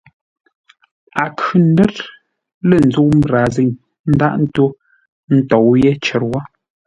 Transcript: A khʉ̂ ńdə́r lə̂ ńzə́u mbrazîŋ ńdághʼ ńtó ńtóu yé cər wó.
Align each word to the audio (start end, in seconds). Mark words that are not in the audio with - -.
A 1.23 1.25
khʉ̂ 1.39 1.55
ńdə́r 1.71 1.93
lə̂ 2.67 2.77
ńzə́u 2.87 3.09
mbrazîŋ 3.17 3.69
ńdághʼ 4.11 4.37
ńtó 4.43 4.65
ńtóu 5.35 5.69
yé 5.83 5.91
cər 6.05 6.23
wó. 6.31 6.39